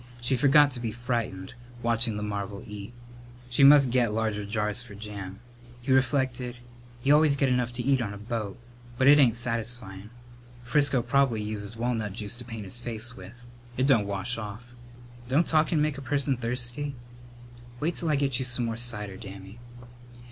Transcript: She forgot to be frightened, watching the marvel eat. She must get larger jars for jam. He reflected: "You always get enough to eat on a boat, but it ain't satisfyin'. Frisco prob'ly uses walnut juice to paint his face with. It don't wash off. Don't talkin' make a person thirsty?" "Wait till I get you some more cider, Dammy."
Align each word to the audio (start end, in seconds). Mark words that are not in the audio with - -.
She 0.19 0.35
forgot 0.35 0.71
to 0.71 0.79
be 0.79 0.91
frightened, 0.91 1.53
watching 1.83 2.17
the 2.17 2.23
marvel 2.23 2.63
eat. 2.65 2.91
She 3.51 3.63
must 3.63 3.91
get 3.91 4.11
larger 4.11 4.47
jars 4.47 4.81
for 4.81 4.95
jam. 4.95 5.41
He 5.79 5.91
reflected: 5.91 6.57
"You 7.03 7.13
always 7.13 7.35
get 7.35 7.49
enough 7.49 7.71
to 7.73 7.83
eat 7.83 8.01
on 8.01 8.11
a 8.11 8.17
boat, 8.17 8.57
but 8.97 9.05
it 9.05 9.19
ain't 9.19 9.35
satisfyin'. 9.35 10.09
Frisco 10.63 11.03
prob'ly 11.03 11.43
uses 11.43 11.75
walnut 11.77 12.13
juice 12.13 12.35
to 12.37 12.43
paint 12.43 12.65
his 12.65 12.79
face 12.79 13.15
with. 13.15 13.45
It 13.77 13.85
don't 13.85 14.07
wash 14.07 14.39
off. 14.39 14.73
Don't 15.29 15.45
talkin' 15.45 15.79
make 15.79 15.99
a 15.99 16.01
person 16.01 16.35
thirsty?" 16.35 16.95
"Wait 17.79 17.93
till 17.93 18.09
I 18.09 18.15
get 18.15 18.39
you 18.39 18.45
some 18.45 18.65
more 18.65 18.77
cider, 18.77 19.17
Dammy." 19.17 19.59